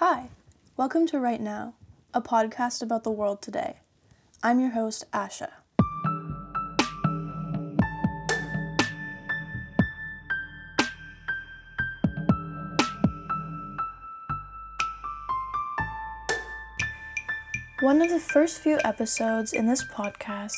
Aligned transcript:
Hi, 0.00 0.28
welcome 0.76 1.08
to 1.08 1.18
Right 1.18 1.40
Now, 1.40 1.74
a 2.14 2.22
podcast 2.22 2.82
about 2.82 3.02
the 3.02 3.10
world 3.10 3.42
today. 3.42 3.78
I'm 4.44 4.60
your 4.60 4.70
host, 4.70 5.04
Asha. 5.12 5.48
One 17.80 18.00
of 18.00 18.08
the 18.08 18.20
first 18.20 18.60
few 18.60 18.78
episodes 18.84 19.52
in 19.52 19.66
this 19.66 19.82
podcast 19.82 20.52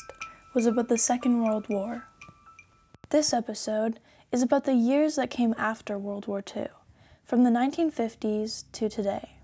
was 0.52 0.66
about 0.66 0.88
the 0.88 0.98
Second 0.98 1.42
World 1.42 1.66
War. 1.70 2.04
This 3.08 3.32
episode 3.32 4.00
is 4.30 4.42
about 4.42 4.64
the 4.64 4.74
years 4.74 5.16
that 5.16 5.30
came 5.30 5.54
after 5.56 5.96
World 5.98 6.26
War 6.26 6.44
II, 6.54 6.66
from 7.30 7.44
the 7.44 7.50
1950s 7.50 8.64
to 8.72 8.88
today. 8.88 9.36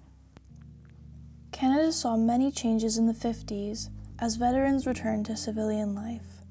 Canada 1.53 1.93
saw 1.93 2.17
many 2.17 2.50
changes 2.50 2.99
in 2.99 3.07
the 3.07 3.13
50s 3.13 3.90
as 4.18 4.35
veterans 4.35 4.89
returned 4.89 5.25
to 5.25 5.36
civilian 5.36 5.94
life. 5.94 6.43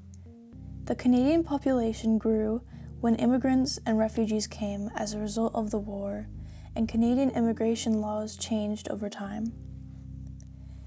The 0.86 0.94
Canadian 0.94 1.44
population 1.44 2.16
grew 2.16 2.62
when 3.00 3.16
immigrants 3.16 3.78
and 3.84 3.98
refugees 3.98 4.46
came 4.46 4.90
as 4.96 5.12
a 5.12 5.18
result 5.18 5.54
of 5.54 5.70
the 5.70 5.78
war, 5.78 6.26
and 6.74 6.88
Canadian 6.88 7.28
immigration 7.28 8.00
laws 8.00 8.38
changed 8.38 8.88
over 8.88 9.10
time. 9.10 9.52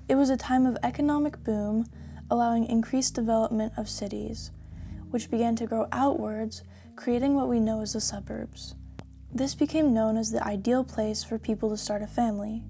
It 0.08 0.16
was 0.16 0.32
a 0.32 0.36
time 0.36 0.66
of 0.66 0.80
economic 0.82 1.44
boom, 1.44 1.86
allowing 2.32 2.66
increased 2.66 3.14
development 3.14 3.74
of 3.78 3.88
cities, 3.88 4.50
which 5.12 5.30
began 5.30 5.56
to 5.58 5.68
grow 5.68 5.86
outwards, 5.92 6.64
creating 6.96 7.36
what 7.36 7.50
we 7.50 7.60
know 7.60 7.82
as 7.82 7.94
the 7.94 8.02
suburbs. 8.02 8.74
This 9.32 9.54
became 9.54 9.94
known 9.94 10.18
as 10.18 10.32
the 10.32 10.44
ideal 10.44 10.84
place 10.84 11.24
for 11.24 11.38
people 11.38 11.70
to 11.70 11.78
start 11.78 12.02
a 12.02 12.08
family. 12.08 12.64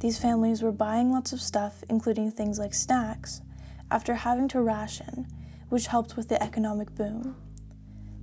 These 0.00 0.18
families 0.18 0.62
were 0.62 0.72
buying 0.72 1.12
lots 1.12 1.32
of 1.32 1.42
stuff, 1.42 1.84
including 1.90 2.30
things 2.30 2.58
like 2.58 2.72
snacks, 2.72 3.42
after 3.90 4.14
having 4.14 4.48
to 4.48 4.62
ration, 4.62 5.26
which 5.68 5.88
helped 5.88 6.16
with 6.16 6.28
the 6.28 6.42
economic 6.42 6.94
boom. 6.94 7.36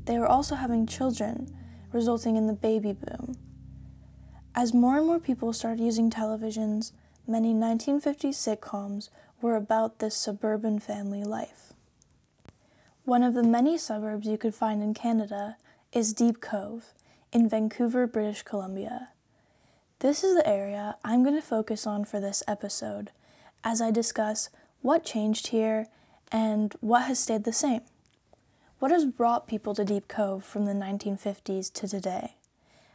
They 0.06 0.18
were 0.18 0.28
also 0.28 0.56
having 0.56 0.88
children, 0.88 1.56
resulting 1.94 2.36
in 2.36 2.48
the 2.48 2.54
baby 2.54 2.94
boom. 2.94 3.38
As 4.56 4.74
more 4.74 4.98
and 4.98 5.06
more 5.06 5.20
people 5.20 5.54
started 5.54 5.84
using 5.84 6.10
televisions, 6.10 6.94
many 7.28 7.54
1950s 7.54 8.36
sitcoms 8.36 9.10
were 9.40 9.56
about 9.56 10.00
this 10.00 10.16
suburban 10.16 10.80
family 10.80 11.24
life. 11.24 11.74
One 13.06 13.22
of 13.22 13.36
the 13.36 13.44
many 13.44 13.78
suburbs 13.78 14.28
you 14.28 14.38
could 14.38 14.56
find 14.56 14.82
in 14.82 14.96
Canada 14.96 15.58
is 15.94 16.14
Deep 16.14 16.42
Cove 16.42 16.94
in 17.32 17.48
Vancouver, 17.48 18.08
British 18.08 18.44
Columbia. 18.44 19.10
This 20.00 20.24
is 20.24 20.36
the 20.36 20.48
area 20.48 20.98
I'm 21.04 21.24
going 21.24 21.36
to 21.36 21.42
focus 21.42 21.88
on 21.88 22.06
for 22.06 22.20
this 22.20 22.44
episode 22.48 23.12
as 23.64 23.82
I 23.82 23.92
discuss 23.92 24.50
what 24.82 25.06
changed 25.06 25.48
here 25.48 25.88
and 26.32 26.76
what 26.82 27.04
has 27.04 27.20
stayed 27.20 27.44
the 27.44 27.54
same. 27.54 27.82
What 28.80 28.92
has 28.92 29.06
brought 29.06 29.48
people 29.48 29.76
to 29.76 29.86
Deep 29.86 30.08
Cove 30.08 30.44
from 30.44 30.66
the 30.66 30.74
1950s 30.74 31.72
to 31.74 31.88
today? 31.88 32.36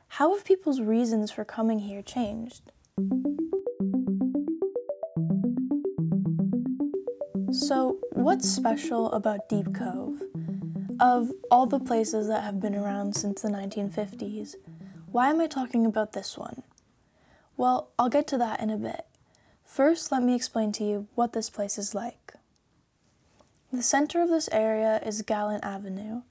How 0.08 0.34
have 0.34 0.44
people's 0.44 0.80
reasons 0.80 1.30
for 1.30 1.44
coming 1.44 1.80
here 1.80 2.02
changed? 2.02 2.72
So, 7.52 7.98
what's 8.12 8.48
special 8.48 9.10
about 9.12 9.48
Deep 9.48 9.74
Cove? 9.74 10.22
Of 10.98 11.32
all 11.50 11.66
the 11.66 11.78
places 11.78 12.26
that 12.28 12.42
have 12.42 12.58
been 12.58 12.74
around 12.74 13.16
since 13.16 13.42
the 13.42 13.48
1950s, 13.48 14.54
why 15.12 15.28
am 15.28 15.40
I 15.40 15.46
talking 15.46 15.84
about 15.84 16.12
this 16.12 16.38
one? 16.38 16.62
Well, 17.56 17.90
I'll 17.98 18.08
get 18.08 18.26
to 18.28 18.38
that 18.38 18.60
in 18.60 18.70
a 18.70 18.78
bit. 18.78 19.04
First, 19.62 20.10
let 20.10 20.22
me 20.22 20.34
explain 20.34 20.72
to 20.72 20.84
you 20.84 21.08
what 21.14 21.34
this 21.34 21.50
place 21.50 21.76
is 21.76 21.94
like. 21.94 22.34
The 23.70 23.82
center 23.82 24.22
of 24.22 24.30
this 24.30 24.48
area 24.52 25.02
is 25.04 25.20
Gallant 25.20 25.64
Avenue, 25.64 26.22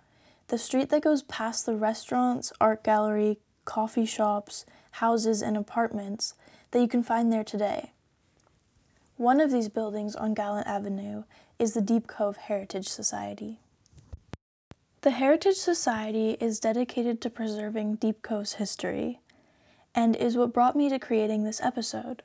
the 0.47 0.57
street 0.57 0.89
that 0.89 1.03
goes 1.03 1.21
past 1.21 1.65
the 1.67 1.75
restaurants, 1.75 2.51
art 2.59 2.83
gallery, 2.83 3.37
coffee 3.65 4.05
shops, 4.05 4.65
houses, 4.91 5.43
and 5.43 5.57
apartments 5.57 6.33
that 6.71 6.81
you 6.81 6.87
can 6.87 7.03
find 7.03 7.31
there 7.31 7.43
today. 7.43 7.91
One 9.17 9.39
of 9.39 9.51
these 9.51 9.69
buildings 9.69 10.15
on 10.15 10.33
Gallant 10.33 10.67
Avenue 10.67 11.23
is 11.59 11.73
the 11.73 11.81
Deep 11.81 12.07
Cove 12.07 12.37
Heritage 12.37 12.87
Society. 12.87 13.59
The 15.05 15.11
Heritage 15.11 15.57
Society 15.57 16.31
is 16.39 16.59
dedicated 16.59 17.21
to 17.21 17.29
preserving 17.29 17.97
Deep 17.97 18.23
Cove's 18.23 18.53
history 18.53 19.19
and 19.93 20.15
is 20.15 20.35
what 20.35 20.51
brought 20.51 20.75
me 20.75 20.89
to 20.89 20.97
creating 20.97 21.43
this 21.43 21.61
episode. 21.61 22.23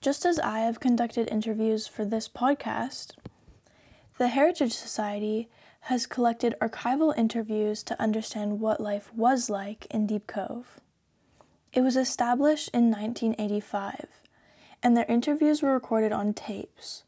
Just 0.00 0.24
as 0.24 0.38
I 0.38 0.60
have 0.60 0.80
conducted 0.80 1.28
interviews 1.28 1.86
for 1.86 2.06
this 2.06 2.30
podcast, 2.30 3.10
the 4.16 4.28
Heritage 4.28 4.72
Society 4.72 5.50
has 5.80 6.06
collected 6.06 6.54
archival 6.62 7.14
interviews 7.14 7.82
to 7.82 8.02
understand 8.02 8.58
what 8.58 8.80
life 8.80 9.12
was 9.12 9.50
like 9.50 9.86
in 9.90 10.06
Deep 10.06 10.26
Cove. 10.26 10.80
It 11.74 11.82
was 11.82 11.98
established 11.98 12.70
in 12.72 12.90
1985 12.90 14.22
and 14.82 14.96
their 14.96 15.04
interviews 15.10 15.60
were 15.60 15.74
recorded 15.74 16.10
on 16.10 16.32
tapes. 16.32 17.04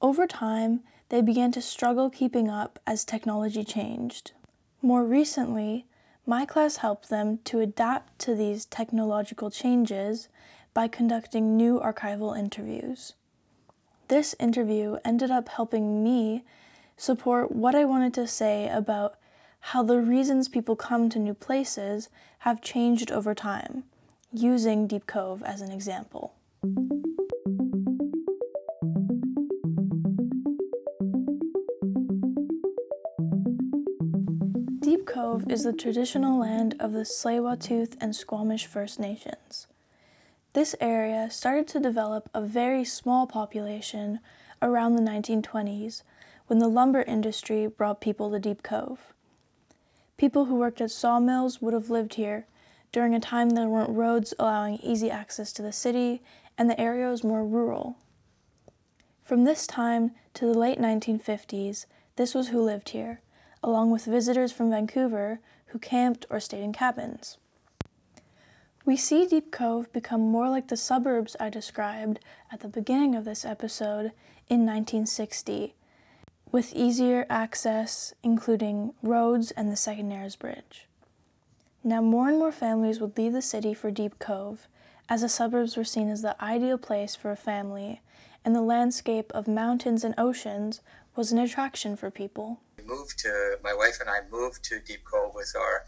Over 0.00 0.26
time, 0.26 0.80
they 1.12 1.20
began 1.20 1.52
to 1.52 1.60
struggle 1.60 2.08
keeping 2.08 2.48
up 2.48 2.78
as 2.86 3.04
technology 3.04 3.62
changed. 3.62 4.32
More 4.80 5.04
recently, 5.04 5.84
my 6.24 6.46
class 6.46 6.76
helped 6.76 7.10
them 7.10 7.38
to 7.44 7.60
adapt 7.60 8.18
to 8.20 8.34
these 8.34 8.64
technological 8.64 9.50
changes 9.50 10.30
by 10.72 10.88
conducting 10.88 11.54
new 11.54 11.78
archival 11.78 12.34
interviews. 12.34 13.12
This 14.08 14.34
interview 14.40 14.96
ended 15.04 15.30
up 15.30 15.50
helping 15.50 16.02
me 16.02 16.44
support 16.96 17.52
what 17.52 17.74
I 17.74 17.84
wanted 17.84 18.14
to 18.14 18.26
say 18.26 18.70
about 18.70 19.18
how 19.60 19.82
the 19.82 20.00
reasons 20.00 20.48
people 20.48 20.76
come 20.76 21.10
to 21.10 21.18
new 21.18 21.34
places 21.34 22.08
have 22.38 22.62
changed 22.62 23.12
over 23.12 23.34
time, 23.34 23.84
using 24.32 24.86
Deep 24.86 25.06
Cove 25.06 25.42
as 25.42 25.60
an 25.60 25.72
example. 25.72 26.32
Is 35.52 35.64
the 35.64 35.72
traditional 35.74 36.40
land 36.40 36.74
of 36.80 36.94
the 36.94 37.04
Tsleil-Waututh 37.04 37.94
and 38.00 38.16
Squamish 38.16 38.64
First 38.64 38.98
Nations. 38.98 39.66
This 40.54 40.74
area 40.80 41.28
started 41.30 41.68
to 41.68 41.78
develop 41.78 42.30
a 42.32 42.40
very 42.40 42.86
small 42.86 43.26
population 43.26 44.20
around 44.62 44.96
the 44.96 45.02
1920s 45.02 46.04
when 46.46 46.58
the 46.58 46.68
lumber 46.68 47.02
industry 47.02 47.66
brought 47.66 48.00
people 48.00 48.30
to 48.30 48.38
Deep 48.38 48.62
Cove. 48.62 49.12
People 50.16 50.46
who 50.46 50.54
worked 50.54 50.80
at 50.80 50.90
sawmills 50.90 51.60
would 51.60 51.74
have 51.74 51.90
lived 51.90 52.14
here 52.14 52.46
during 52.90 53.14
a 53.14 53.20
time 53.20 53.50
there 53.50 53.68
weren't 53.68 53.90
roads 53.90 54.32
allowing 54.38 54.78
easy 54.78 55.10
access 55.10 55.52
to 55.52 55.60
the 55.60 55.70
city 55.70 56.22
and 56.56 56.70
the 56.70 56.80
area 56.80 57.10
was 57.10 57.22
more 57.22 57.44
rural. 57.44 57.98
From 59.22 59.44
this 59.44 59.66
time 59.66 60.12
to 60.32 60.46
the 60.46 60.58
late 60.58 60.78
1950s, 60.78 61.84
this 62.16 62.34
was 62.34 62.48
who 62.48 62.62
lived 62.62 62.88
here, 62.90 63.20
along 63.62 63.90
with 63.90 64.04
visitors 64.04 64.52
from 64.52 64.70
Vancouver 64.70 65.40
who 65.66 65.78
camped 65.78 66.26
or 66.28 66.40
stayed 66.40 66.62
in 66.62 66.72
cabins. 66.72 67.38
We 68.84 68.96
see 68.96 69.26
Deep 69.26 69.52
Cove 69.52 69.92
become 69.92 70.20
more 70.20 70.48
like 70.48 70.68
the 70.68 70.76
suburbs 70.76 71.36
I 71.38 71.50
described 71.50 72.18
at 72.50 72.60
the 72.60 72.68
beginning 72.68 73.14
of 73.14 73.24
this 73.24 73.44
episode 73.44 74.12
in 74.48 74.66
1960, 74.66 75.74
with 76.50 76.74
easier 76.74 77.24
access, 77.30 78.12
including 78.24 78.92
roads 79.02 79.52
and 79.52 79.70
the 79.70 79.76
Second 79.76 80.08
Narrows 80.08 80.34
Bridge. 80.34 80.88
Now, 81.84 82.02
more 82.02 82.28
and 82.28 82.38
more 82.38 82.52
families 82.52 83.00
would 83.00 83.16
leave 83.16 83.32
the 83.32 83.42
city 83.42 83.72
for 83.72 83.90
Deep 83.90 84.18
Cove, 84.18 84.68
as 85.08 85.22
the 85.22 85.28
suburbs 85.28 85.76
were 85.76 85.84
seen 85.84 86.08
as 86.08 86.22
the 86.22 86.42
ideal 86.42 86.78
place 86.78 87.14
for 87.14 87.30
a 87.30 87.36
family, 87.36 88.02
and 88.44 88.54
the 88.54 88.60
landscape 88.60 89.30
of 89.32 89.46
mountains 89.46 90.02
and 90.02 90.14
oceans 90.18 90.80
was 91.16 91.32
an 91.32 91.38
attraction 91.38 91.96
for 91.96 92.10
people. 92.10 92.60
We 92.78 92.84
moved 92.84 93.18
to 93.20 93.56
my 93.62 93.74
wife 93.74 93.98
and 94.00 94.08
I 94.08 94.20
moved 94.30 94.64
to 94.64 94.80
Deep 94.80 95.04
Cove 95.04 95.34
with 95.34 95.52
our 95.56 95.84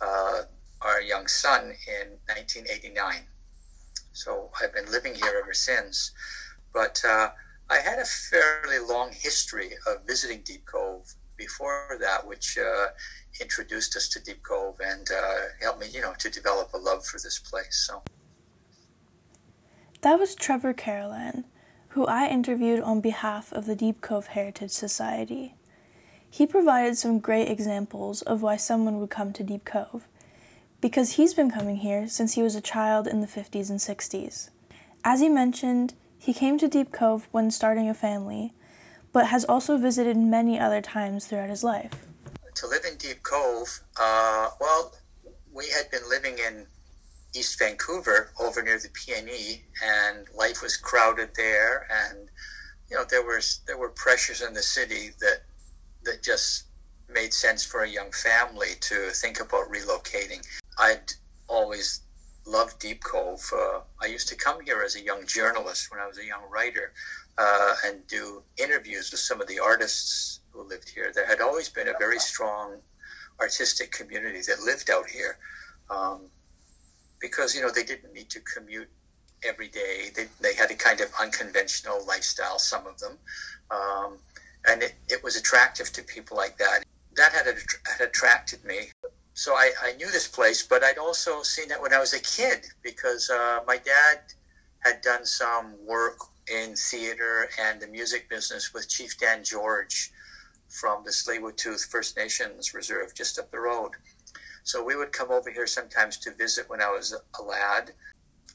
uh, 0.00 0.42
our 0.82 1.00
young 1.00 1.26
son 1.26 1.62
in 1.62 2.08
1989. 2.26 3.22
So 4.12 4.50
I've 4.60 4.74
been 4.74 4.90
living 4.90 5.14
here 5.14 5.40
ever 5.42 5.54
since. 5.54 6.12
But 6.72 7.02
uh, 7.06 7.28
I 7.70 7.76
had 7.76 7.98
a 7.98 8.04
fairly 8.04 8.78
long 8.78 9.10
history 9.12 9.70
of 9.86 10.06
visiting 10.06 10.42
Deep 10.44 10.66
Cove 10.66 11.14
before 11.36 11.96
that, 12.00 12.26
which 12.26 12.58
uh, 12.58 12.86
introduced 13.40 13.96
us 13.96 14.08
to 14.10 14.22
Deep 14.22 14.42
Cove 14.42 14.76
and 14.84 15.08
uh, 15.10 15.34
helped 15.62 15.80
me, 15.80 15.86
you 15.92 16.00
know, 16.00 16.14
to 16.18 16.30
develop 16.30 16.72
a 16.74 16.78
love 16.78 17.04
for 17.06 17.18
this 17.18 17.38
place. 17.38 17.86
So. 17.86 18.02
That 20.02 20.18
was 20.18 20.34
Trevor 20.34 20.74
Carolan, 20.74 21.44
who 21.94 22.04
I 22.06 22.26
interviewed 22.26 22.80
on 22.80 23.00
behalf 23.00 23.52
of 23.52 23.66
the 23.66 23.76
Deep 23.76 24.00
Cove 24.00 24.26
Heritage 24.26 24.72
Society. 24.72 25.54
He 26.28 26.44
provided 26.44 26.98
some 26.98 27.20
great 27.20 27.48
examples 27.48 28.20
of 28.22 28.42
why 28.42 28.56
someone 28.56 28.98
would 28.98 29.10
come 29.10 29.32
to 29.32 29.44
Deep 29.44 29.64
Cove, 29.64 30.08
because 30.80 31.12
he's 31.12 31.34
been 31.34 31.52
coming 31.52 31.76
here 31.76 32.08
since 32.08 32.34
he 32.34 32.42
was 32.42 32.56
a 32.56 32.60
child 32.60 33.06
in 33.06 33.20
the 33.20 33.28
50s 33.28 33.70
and 33.70 33.78
60s. 33.78 34.50
As 35.04 35.20
he 35.20 35.28
mentioned, 35.28 35.94
he 36.18 36.34
came 36.34 36.58
to 36.58 36.66
Deep 36.66 36.90
Cove 36.90 37.28
when 37.30 37.52
starting 37.52 37.88
a 37.88 37.94
family, 37.94 38.52
but 39.12 39.28
has 39.28 39.44
also 39.44 39.78
visited 39.78 40.16
many 40.16 40.58
other 40.58 40.80
times 40.80 41.26
throughout 41.26 41.48
his 41.48 41.62
life. 41.62 41.92
To 42.56 42.66
live 42.66 42.84
in 42.84 42.96
Deep 42.96 43.22
Cove, 43.22 43.82
uh, 44.00 44.48
well, 44.60 44.92
we 45.54 45.66
had 45.68 45.92
been 45.92 46.08
living 46.08 46.38
in 46.44 46.66
East 47.34 47.58
Vancouver 47.58 48.30
over 48.40 48.62
near 48.62 48.78
the 48.78 48.88
PNE, 48.88 49.60
and 49.82 50.26
life 50.34 50.62
was 50.62 50.76
crowded 50.76 51.30
there, 51.36 51.86
and 51.90 52.28
you 52.90 52.96
know 52.96 53.04
there 53.04 53.24
was 53.24 53.60
there 53.66 53.78
were 53.78 53.90
pressures 53.90 54.40
in 54.40 54.54
the 54.54 54.62
city 54.62 55.10
that 55.20 55.42
that 56.04 56.22
just 56.22 56.64
made 57.08 57.32
sense 57.32 57.64
for 57.64 57.82
a 57.82 57.88
young 57.88 58.10
family 58.12 58.74
to 58.80 59.10
think 59.10 59.40
about 59.40 59.70
relocating. 59.70 60.44
I'd 60.78 61.12
always 61.48 62.00
loved 62.46 62.78
Deep 62.78 63.02
Cove. 63.02 63.50
Uh, 63.52 63.80
I 64.02 64.06
used 64.06 64.28
to 64.28 64.36
come 64.36 64.60
here 64.64 64.82
as 64.82 64.96
a 64.96 65.02
young 65.02 65.26
journalist 65.26 65.90
when 65.90 66.00
I 66.00 66.06
was 66.06 66.18
a 66.18 66.24
young 66.24 66.42
writer 66.50 66.92
uh, 67.38 67.74
and 67.86 68.06
do 68.06 68.42
interviews 68.58 69.10
with 69.10 69.20
some 69.20 69.40
of 69.40 69.48
the 69.48 69.58
artists 69.58 70.40
who 70.52 70.62
lived 70.62 70.88
here. 70.88 71.12
There 71.14 71.26
had 71.26 71.40
always 71.40 71.68
been 71.68 71.88
a 71.88 71.98
very 71.98 72.18
strong 72.18 72.80
artistic 73.40 73.92
community 73.92 74.40
that 74.46 74.60
lived 74.60 74.90
out 74.90 75.08
here 75.08 75.38
um, 75.90 76.22
because, 77.20 77.54
you 77.54 77.62
know, 77.62 77.70
they 77.70 77.84
didn't 77.84 78.12
need 78.12 78.30
to 78.30 78.40
commute 78.40 78.88
every 79.46 79.68
day. 79.68 80.10
They, 80.14 80.26
they 80.40 80.54
had 80.54 80.70
a 80.70 80.74
kind 80.74 81.00
of 81.00 81.08
unconventional 81.20 82.04
lifestyle, 82.06 82.58
some 82.58 82.86
of 82.86 82.98
them. 82.98 83.18
Um, 83.70 84.18
and 84.66 84.82
it, 84.82 84.94
it 85.08 85.22
was 85.22 85.36
attractive 85.36 85.92
to 85.92 86.02
people 86.02 86.36
like 86.36 86.56
that. 86.58 86.84
That 87.16 87.32
had, 87.32 87.46
had 87.46 88.06
attracted 88.06 88.64
me. 88.64 88.90
So 89.34 89.54
I, 89.54 89.72
I 89.82 89.92
knew 89.96 90.10
this 90.10 90.28
place, 90.28 90.62
but 90.62 90.82
I'd 90.82 90.98
also 90.98 91.42
seen 91.42 91.70
it 91.70 91.80
when 91.80 91.92
I 91.92 91.98
was 91.98 92.14
a 92.14 92.20
kid 92.20 92.66
because 92.82 93.30
uh, 93.30 93.60
my 93.66 93.76
dad 93.76 94.20
had 94.80 95.00
done 95.02 95.24
some 95.26 95.74
work 95.86 96.18
in 96.52 96.74
theater 96.76 97.48
and 97.60 97.80
the 97.80 97.86
music 97.86 98.28
business 98.28 98.72
with 98.72 98.88
Chief 98.88 99.18
Dan 99.18 99.42
George 99.42 100.12
from 100.68 101.04
the 101.04 101.10
Tsleil-Waututh 101.10 101.86
First 101.90 102.16
Nations 102.16 102.74
Reserve 102.74 103.14
just 103.14 103.38
up 103.38 103.50
the 103.50 103.58
road. 103.58 103.92
So 104.64 104.82
we 104.82 104.96
would 104.96 105.12
come 105.12 105.30
over 105.30 105.50
here 105.50 105.66
sometimes 105.66 106.16
to 106.18 106.34
visit 106.34 106.68
when 106.68 106.80
I 106.80 106.90
was 106.90 107.14
a 107.38 107.42
lad. 107.42 107.92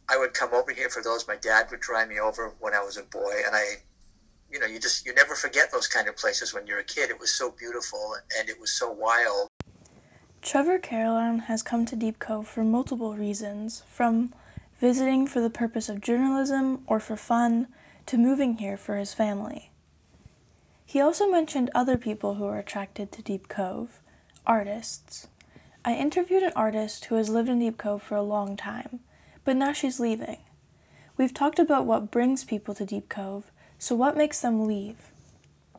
I 0.10 0.18
would 0.18 0.34
come 0.34 0.54
over 0.54 0.72
here 0.72 0.90
for 0.90 1.02
those. 1.02 1.28
My 1.28 1.36
dad 1.38 1.68
would 1.72 1.80
drive 1.80 2.10
me 2.10 2.20
over 2.20 2.54
when 2.60 2.74
I 2.74 2.84
was 2.84 2.98
a 2.98 3.04
boy, 3.04 3.42
and 3.46 3.56
I 3.56 3.84
you 4.52 4.60
know, 4.60 4.66
you 4.66 4.80
just 4.80 5.06
you 5.06 5.14
never 5.14 5.36
forget 5.36 5.72
those 5.72 5.88
kind 5.88 6.08
of 6.08 6.18
places 6.18 6.54
when 6.54 6.66
you're 6.66 6.80
a 6.80 6.84
kid. 6.84 7.10
It 7.10 7.20
was 7.20 7.32
so 7.32 7.52
beautiful 7.52 8.16
and 8.38 8.50
it 8.50 8.60
was 8.60 8.72
so 8.72 8.92
wild. 8.92 9.48
Trevor 10.42 10.80
Carolan 10.80 11.40
has 11.40 11.62
come 11.62 11.86
to 11.86 11.96
Deep 11.96 12.18
Cove 12.20 12.48
for 12.48 12.64
multiple 12.64 13.16
reasons, 13.16 13.84
from 13.88 14.34
visiting 14.80 15.28
for 15.28 15.42
the 15.42 15.50
purpose 15.50 15.90
of 15.90 16.02
journalism 16.02 16.84
or 16.88 17.00
for 17.00 17.18
fun 17.18 17.68
to 18.06 18.18
moving 18.18 18.58
here 18.58 18.78
for 18.78 18.96
his 18.96 19.14
family. 19.14 19.72
He 20.86 21.02
also 21.02 21.30
mentioned 21.30 21.70
other 21.76 21.98
people 21.98 22.36
who 22.36 22.46
are 22.46 22.58
attracted 22.58 23.12
to 23.12 23.22
Deep 23.22 23.48
Cove, 23.50 24.00
artists. 24.48 25.28
I 25.86 25.96
interviewed 25.96 26.44
an 26.44 26.54
artist 26.56 27.06
who 27.06 27.16
has 27.16 27.30
lived 27.30 27.50
in 27.50 27.60
Deep 27.60 27.78
Cove 27.78 28.04
for 28.04 28.16
a 28.16 28.22
long 28.22 28.58
time, 28.58 29.00
but 29.44 29.56
now 29.56 29.74
she's 29.74 30.00
leaving. 30.00 30.38
We've 31.18 31.34
talked 31.34 31.60
about 31.60 31.86
what 31.86 32.12
brings 32.12 32.44
people 32.44 32.74
to 32.76 32.86
Deep 32.86 33.10
Cove 33.10 33.52
so, 33.82 33.96
what 33.96 34.18
makes 34.18 34.42
them 34.42 34.68
leave? 34.68 34.98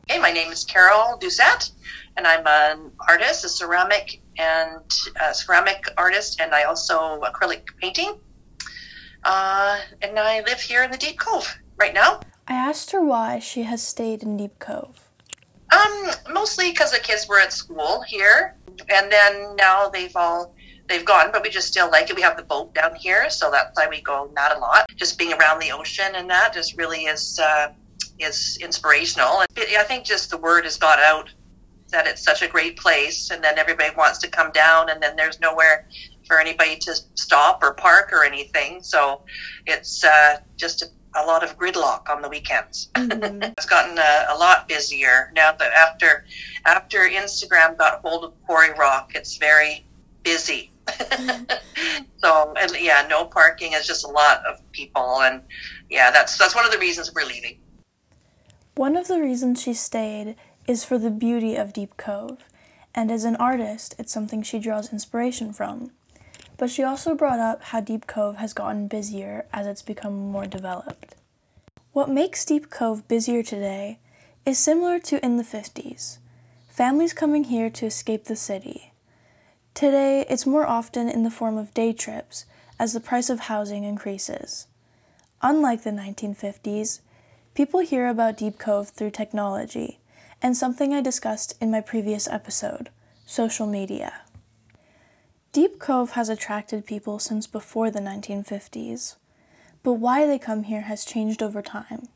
Hey, 0.07 0.17
my 0.17 0.31
name 0.31 0.51
is 0.51 0.65
Carol 0.65 1.19
Doucette, 1.19 1.71
and 2.17 2.25
I'm 2.25 2.45
an 2.47 2.91
artist, 3.07 3.45
a 3.45 3.49
ceramic 3.49 4.23
and 4.39 4.81
a 5.21 5.35
ceramic 5.35 5.85
artist, 5.97 6.41
and 6.41 6.51
I 6.55 6.63
also 6.63 7.21
acrylic 7.21 7.61
painting. 7.79 8.15
Uh, 9.23 9.79
and 10.01 10.17
I 10.17 10.41
live 10.41 10.59
here 10.59 10.83
in 10.83 10.89
the 10.89 10.97
Deep 10.97 11.19
Cove 11.19 11.59
right 11.77 11.93
now. 11.93 12.21
I 12.47 12.53
asked 12.53 12.89
her 12.89 13.05
why 13.05 13.37
she 13.37 13.63
has 13.63 13.83
stayed 13.83 14.23
in 14.23 14.35
Deep 14.35 14.57
Cove. 14.57 15.10
Um, 15.71 16.11
mostly 16.33 16.71
because 16.71 16.91
the 16.91 16.99
kids 16.99 17.27
were 17.27 17.39
at 17.39 17.53
school 17.53 18.01
here, 18.01 18.55
and 18.89 19.11
then 19.11 19.55
now 19.55 19.89
they've 19.89 20.15
all 20.15 20.55
they've 20.87 21.05
gone, 21.05 21.29
but 21.31 21.43
we 21.43 21.49
just 21.49 21.67
still 21.67 21.89
like 21.89 22.09
it. 22.09 22.15
We 22.15 22.21
have 22.21 22.35
the 22.35 22.43
boat 22.43 22.73
down 22.73 22.95
here, 22.95 23.29
so 23.29 23.49
that's 23.49 23.77
why 23.77 23.87
we 23.87 24.01
go 24.01 24.29
not 24.33 24.55
a 24.55 24.59
lot. 24.59 24.85
Just 24.95 25.17
being 25.17 25.33
around 25.33 25.59
the 25.59 25.71
ocean 25.71 26.15
and 26.15 26.29
that 26.29 26.53
just 26.53 26.77
really 26.77 27.05
is 27.05 27.39
uh, 27.39 27.69
is 28.19 28.57
inspirational. 28.61 29.43
I 29.57 29.83
think 29.83 30.05
just 30.05 30.29
the 30.29 30.37
word 30.37 30.65
has 30.65 30.77
got 30.77 30.99
out 30.99 31.29
that 31.91 32.07
it's 32.07 32.23
such 32.23 32.41
a 32.41 32.47
great 32.47 32.77
place, 32.77 33.31
and 33.31 33.43
then 33.43 33.57
everybody 33.59 33.93
wants 33.95 34.19
to 34.19 34.29
come 34.29 34.51
down, 34.51 34.89
and 34.89 35.01
then 35.01 35.15
there's 35.15 35.39
nowhere 35.39 35.87
for 36.25 36.39
anybody 36.39 36.77
to 36.77 36.95
stop 37.15 37.61
or 37.61 37.73
park 37.73 38.11
or 38.13 38.23
anything. 38.23 38.81
So 38.81 39.21
it's 39.65 40.03
uh, 40.03 40.37
just 40.55 40.81
a, 40.81 40.85
a, 41.15 41.25
lot 41.25 41.43
of 41.43 41.57
gridlock 41.57 42.09
on 42.09 42.21
the 42.21 42.29
weekends. 42.29 42.89
Mm-hmm. 43.01 43.43
it's 43.43 43.65
gotten 43.65 43.97
a, 43.97 44.25
a, 44.29 44.37
lot 44.37 44.67
busier 44.67 45.31
now 45.35 45.51
that 45.51 45.71
after 45.73 46.25
after 46.65 46.99
Instagram 46.99 47.77
got 47.77 48.01
hold 48.01 48.23
of 48.23 48.33
Quarry 48.45 48.71
Rock, 48.77 49.11
it's 49.15 49.37
very 49.37 49.85
busy. 50.23 50.71
so 52.17 52.53
and 52.59 52.71
yeah, 52.79 53.05
no 53.09 53.25
parking 53.25 53.73
is 53.73 53.85
just 53.85 54.05
a 54.05 54.07
lot 54.07 54.45
of 54.45 54.59
people, 54.71 55.21
and 55.21 55.41
yeah, 55.89 56.11
that's 56.11 56.37
that's 56.37 56.55
one 56.55 56.65
of 56.65 56.71
the 56.71 56.77
reasons 56.77 57.11
we're 57.13 57.25
leaving. 57.25 57.57
One 58.75 58.95
of 58.95 59.07
the 59.07 59.19
reasons 59.19 59.61
she 59.61 59.73
stayed 59.73 60.35
is 60.67 60.85
for 60.85 60.97
the 60.97 61.11
beauty 61.11 61.55
of 61.55 61.73
Deep 61.73 61.97
Cove, 61.97 62.45
and 62.95 63.11
as 63.11 63.25
an 63.25 63.35
artist, 63.35 63.95
it's 63.97 64.13
something 64.13 64.41
she 64.41 64.59
draws 64.59 64.93
inspiration 64.93 65.53
from. 65.53 65.91
But 66.61 66.69
she 66.69 66.83
also 66.83 67.15
brought 67.15 67.39
up 67.39 67.63
how 67.63 67.81
Deep 67.81 68.05
Cove 68.05 68.35
has 68.35 68.53
gotten 68.53 68.87
busier 68.87 69.47
as 69.51 69.65
it's 69.65 69.81
become 69.81 70.29
more 70.31 70.45
developed. 70.45 71.15
What 71.91 72.07
makes 72.07 72.45
Deep 72.45 72.69
Cove 72.69 73.07
busier 73.07 73.41
today 73.41 73.97
is 74.45 74.59
similar 74.59 74.99
to 74.99 75.25
in 75.25 75.37
the 75.37 75.43
50s 75.43 76.19
families 76.69 77.13
coming 77.13 77.45
here 77.45 77.71
to 77.71 77.87
escape 77.87 78.25
the 78.25 78.35
city. 78.35 78.93
Today, 79.73 80.23
it's 80.29 80.45
more 80.45 80.67
often 80.67 81.09
in 81.09 81.23
the 81.23 81.31
form 81.31 81.57
of 81.57 81.73
day 81.73 81.93
trips 81.93 82.45
as 82.77 82.93
the 82.93 82.99
price 82.99 83.31
of 83.31 83.39
housing 83.39 83.83
increases. 83.83 84.67
Unlike 85.41 85.81
the 85.81 85.89
1950s, 85.89 86.99
People 87.55 87.79
hear 87.79 88.07
about 88.07 88.37
Deep 88.37 88.59
Cove 88.59 88.89
through 88.89 89.09
technology, 89.09 89.97
and 90.43 90.55
something 90.55 90.93
I 90.93 91.01
discussed 91.01 91.55
in 91.59 91.71
my 91.71 91.81
previous 91.81 92.27
episode 92.27 92.91
social 93.25 93.65
media. 93.65 94.21
Deep 95.53 95.79
Cove 95.79 96.11
has 96.11 96.29
attracted 96.29 96.85
people 96.85 97.19
since 97.19 97.45
before 97.45 97.91
the 97.91 97.99
1950s, 97.99 99.15
but 99.83 99.95
why 99.95 100.25
they 100.25 100.39
come 100.39 100.63
here 100.63 100.83
has 100.83 101.03
changed 101.03 101.43
over 101.43 101.61
time. 101.61 102.07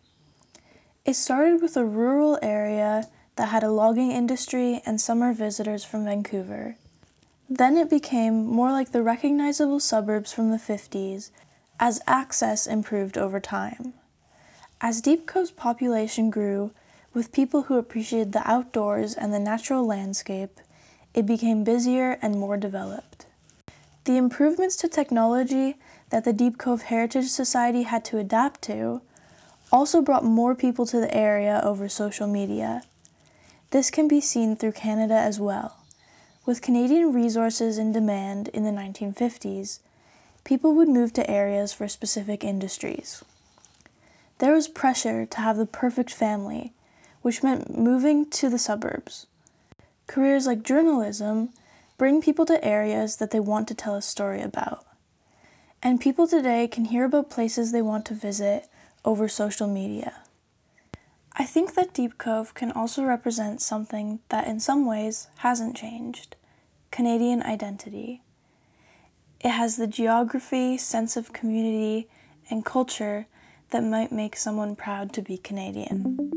It 1.03 1.15
started 1.15 1.62
with 1.62 1.75
a 1.75 1.83
rural 1.83 2.39
area 2.41 3.09
that 3.36 3.50
had 3.50 3.62
a 3.62 3.71
logging 3.71 4.09
industry 4.12 4.81
and 4.86 5.01
summer 5.01 5.33
visitors 5.33 5.83
from 5.83 6.05
Vancouver. 6.05 6.77
Then 7.50 7.75
it 7.75 7.89
became 7.89 8.45
more 8.45 8.71
like 8.71 8.93
the 8.93 9.03
recognizable 9.03 9.81
suburbs 9.81 10.31
from 10.31 10.51
the 10.51 10.57
50s 10.57 11.31
as 11.77 12.01
access 12.07 12.65
improved 12.65 13.17
over 13.17 13.41
time. 13.41 13.95
As 14.79 15.01
Deep 15.01 15.27
Cove's 15.27 15.51
population 15.51 16.29
grew, 16.29 16.71
with 17.13 17.33
people 17.33 17.63
who 17.63 17.77
appreciated 17.77 18.31
the 18.31 18.50
outdoors 18.50 19.13
and 19.13 19.33
the 19.33 19.39
natural 19.39 19.86
landscape, 19.86 20.62
it 21.13 21.25
became 21.25 21.63
busier 21.65 22.17
and 22.21 22.39
more 22.39 22.57
developed. 22.57 23.25
The 24.05 24.17
improvements 24.17 24.75
to 24.77 24.88
technology 24.88 25.77
that 26.12 26.25
the 26.25 26.33
Deep 26.33 26.59
Cove 26.59 26.83
Heritage 26.83 27.27
Society 27.27 27.83
had 27.83 28.05
to 28.05 28.19
adapt 28.19 28.62
to 28.63 29.01
also 29.71 30.00
brought 30.00 30.24
more 30.24 30.53
people 30.53 30.85
to 30.85 31.00
the 31.00 31.13
area 31.13 31.59
over 31.63 31.89
social 31.89 32.27
media. 32.27 32.83
This 33.71 33.89
can 33.89 34.07
be 34.07 34.21
seen 34.21 34.55
through 34.55 34.74
Canada 34.74 35.15
as 35.15 35.39
well. 35.39 35.77
With 36.45 36.62
Canadian 36.62 37.13
resources 37.13 37.79
in 37.79 37.91
demand 37.91 38.50
in 38.50 38.63
the 38.63 38.69
1950s, 38.69 39.79
people 40.43 40.75
would 40.75 40.88
move 40.88 41.12
to 41.13 41.29
areas 41.29 41.74
for 41.74 41.88
specific 41.88 42.43
industries. 42.43 43.24
There 44.38 44.53
was 44.53 44.67
pressure 44.67 45.25
to 45.25 45.39
have 45.39 45.57
the 45.57 45.65
perfect 45.65 46.12
family, 46.13 46.74
which 47.24 47.41
meant 47.41 47.75
moving 47.75 48.29
to 48.29 48.50
the 48.50 48.59
suburbs. 48.59 49.25
Careers 50.05 50.45
like 50.45 50.62
journalism 50.62 51.50
bring 51.97 52.21
people 52.21 52.45
to 52.45 52.63
areas 52.63 53.17
that 53.17 53.31
they 53.31 53.39
want 53.39 53.67
to 53.67 53.75
tell 53.75 53.95
a 53.95 54.01
story 54.01 54.41
about. 54.41 54.85
And 55.81 56.01
people 56.01 56.27
today 56.27 56.67
can 56.67 56.85
hear 56.85 57.05
about 57.05 57.29
places 57.29 57.71
they 57.71 57.81
want 57.81 58.05
to 58.07 58.13
visit 58.13 58.67
over 59.03 59.27
social 59.27 59.67
media. 59.67 60.23
I 61.37 61.43
think 61.45 61.75
that 61.75 61.93
Deep 61.93 62.17
Cove 62.17 62.53
can 62.53 62.71
also 62.71 63.03
represent 63.03 63.61
something 63.61 64.19
that 64.29 64.47
in 64.47 64.59
some 64.59 64.85
ways 64.85 65.27
hasn't 65.37 65.75
changed 65.75 66.35
Canadian 66.91 67.43
identity. 67.43 68.21
It 69.41 69.49
has 69.49 69.75
the 69.75 69.85
geography, 69.85 70.77
sense 70.77 71.17
of 71.17 71.33
community, 71.33 72.07
and 72.49 72.65
culture 72.65 73.27
that 73.71 73.83
might 73.83 74.11
make 74.11 74.37
someone 74.37 74.75
proud 74.75 75.11
to 75.13 75.21
be 75.21 75.37
Canadian. 75.37 76.34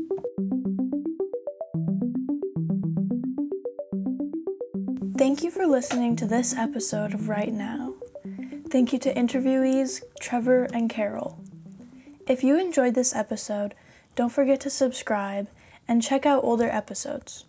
Thank 5.19 5.43
you 5.43 5.51
for 5.51 5.67
listening 5.67 6.15
to 6.15 6.25
this 6.25 6.55
episode 6.55 7.13
of 7.13 7.27
Right 7.27 7.51
Now. 7.51 7.95
Thank 8.69 8.93
you 8.93 8.99
to 8.99 9.13
interviewees 9.13 10.01
Trevor 10.21 10.69
and 10.73 10.89
Carol. 10.89 11.43
If 12.25 12.41
you 12.41 12.57
enjoyed 12.57 12.95
this 12.95 13.13
episode, 13.13 13.75
don't 14.15 14.31
forget 14.31 14.61
to 14.61 14.69
subscribe 14.69 15.49
and 15.89 16.01
check 16.01 16.25
out 16.25 16.45
older 16.45 16.69
episodes. 16.69 17.43